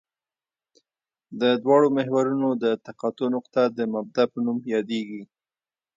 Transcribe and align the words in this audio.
د 1.41 1.41
دواړو 1.63 1.87
محورونو 1.97 2.49
د 2.63 2.65
تقاطع 2.85 3.27
نقطه 3.35 3.61
د 3.77 3.79
مبدا 3.93 4.23
په 4.31 4.37
نوم 4.45 4.57
یادیږي 4.75 5.21